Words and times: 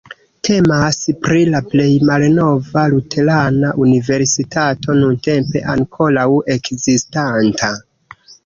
Temas 0.47 0.95
pri 1.25 1.41
la 1.55 1.59
plej 1.73 1.89
malnova 2.09 2.85
luterana 2.95 3.75
universitato 3.85 4.97
nuntempe 5.03 5.63
ankoraŭ 5.75 6.29
ekzistanta. 6.59 7.75